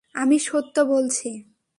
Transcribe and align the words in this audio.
আমি 0.15 0.37
সত্য 0.39 0.75
বলছি। 0.85 1.29